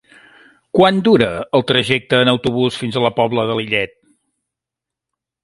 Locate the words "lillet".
3.61-3.95